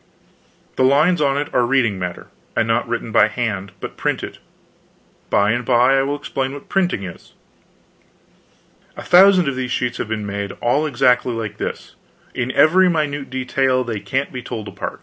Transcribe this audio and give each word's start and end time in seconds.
The 0.77 0.83
lines 0.83 1.21
on 1.21 1.37
it 1.37 1.53
are 1.53 1.63
reading 1.63 1.99
matter; 1.99 2.25
and 2.55 2.67
not 2.67 2.87
written 2.87 3.11
by 3.11 3.27
hand, 3.27 3.71
but 3.79 3.97
printed; 3.97 4.39
by 5.29 5.51
and 5.51 5.63
by 5.63 5.99
I 5.99 6.01
will 6.01 6.15
explain 6.15 6.53
what 6.55 6.69
printing 6.69 7.03
is. 7.03 7.33
A 8.97 9.03
thousand 9.03 9.47
of 9.47 9.55
these 9.55 9.71
sheets 9.71 9.99
have 9.99 10.07
been 10.07 10.25
made, 10.25 10.53
all 10.53 10.87
exactly 10.87 11.33
like 11.33 11.57
this, 11.57 11.93
in 12.33 12.51
every 12.53 12.89
minute 12.89 13.29
detail 13.29 13.83
they 13.83 13.99
can't 13.99 14.33
be 14.33 14.41
told 14.41 14.67
apart." 14.67 14.99